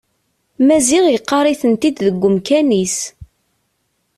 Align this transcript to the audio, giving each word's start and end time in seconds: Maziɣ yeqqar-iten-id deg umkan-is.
Maziɣ 0.67 1.05
yeqqar-iten-id 1.09 1.97
deg 2.05 2.21
umkan-is. 2.27 2.97